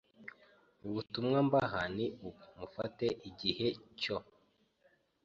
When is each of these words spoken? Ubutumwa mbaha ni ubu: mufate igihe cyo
Ubutumwa 0.87 1.37
mbaha 1.47 1.81
ni 1.95 2.05
ubu: 2.27 2.43
mufate 2.59 3.07
igihe 3.29 3.67
cyo 4.01 4.17